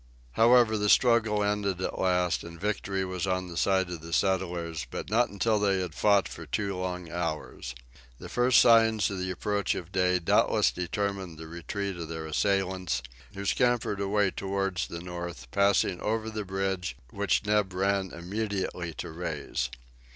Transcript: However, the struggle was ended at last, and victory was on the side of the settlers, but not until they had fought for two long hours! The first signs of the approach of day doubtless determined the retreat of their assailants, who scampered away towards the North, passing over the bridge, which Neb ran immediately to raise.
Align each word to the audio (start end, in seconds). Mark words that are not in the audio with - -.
However, 0.31 0.79
the 0.79 0.89
struggle 0.89 1.37
was 1.41 1.47
ended 1.49 1.79
at 1.79 1.99
last, 1.99 2.43
and 2.43 2.59
victory 2.59 3.05
was 3.05 3.27
on 3.27 3.49
the 3.49 3.55
side 3.55 3.87
of 3.91 4.01
the 4.01 4.13
settlers, 4.13 4.87
but 4.89 5.11
not 5.11 5.29
until 5.29 5.59
they 5.59 5.79
had 5.79 5.93
fought 5.93 6.27
for 6.27 6.47
two 6.47 6.75
long 6.75 7.11
hours! 7.11 7.75
The 8.17 8.27
first 8.27 8.59
signs 8.59 9.11
of 9.11 9.19
the 9.19 9.29
approach 9.29 9.75
of 9.75 9.91
day 9.91 10.17
doubtless 10.17 10.71
determined 10.71 11.37
the 11.37 11.45
retreat 11.47 11.97
of 11.97 12.07
their 12.09 12.25
assailants, 12.25 13.03
who 13.35 13.45
scampered 13.45 14.01
away 14.01 14.31
towards 14.31 14.87
the 14.87 15.01
North, 15.01 15.45
passing 15.51 15.99
over 16.01 16.31
the 16.31 16.45
bridge, 16.45 16.95
which 17.11 17.45
Neb 17.45 17.71
ran 17.71 18.11
immediately 18.11 18.95
to 18.95 19.11
raise. 19.11 19.69